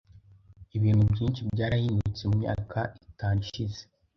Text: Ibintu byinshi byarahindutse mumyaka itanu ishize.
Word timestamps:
Ibintu 0.77 1.03
byinshi 1.11 1.41
byarahindutse 1.53 2.21
mumyaka 2.29 2.79
itanu 3.09 3.37
ishize. 3.45 3.81